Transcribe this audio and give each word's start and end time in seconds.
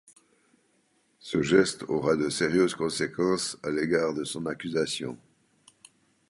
Ce 1.19 1.43
geste 1.43 1.83
aura 1.87 2.15
de 2.15 2.27
sérieuses 2.31 2.73
conséquences 2.73 3.59
à 3.61 3.69
l’égard 3.69 4.15
de 4.15 4.23
son 4.23 4.47
accusation. 4.47 5.15